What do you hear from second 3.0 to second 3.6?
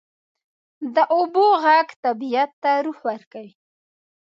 ورکوي.